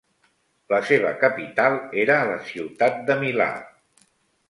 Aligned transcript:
La 0.73 0.79
seva 0.91 1.11
capital 1.25 1.77
era 2.07 2.17
la 2.33 2.41
ciutat 2.51 3.01
de 3.11 3.23
Milà. 3.25 3.51